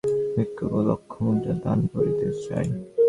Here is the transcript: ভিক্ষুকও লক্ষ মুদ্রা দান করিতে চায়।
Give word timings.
ভিক্ষুকও 0.35 0.81
লক্ষ 0.89 1.11
মুদ্রা 1.23 1.55
দান 1.63 1.79
করিতে 1.93 2.27
চায়। 2.45 2.69